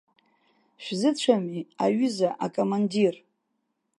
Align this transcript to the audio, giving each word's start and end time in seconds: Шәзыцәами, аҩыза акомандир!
Шәзыцәами, 0.83 1.59
аҩыза 1.83 2.29
акомандир! 2.45 3.15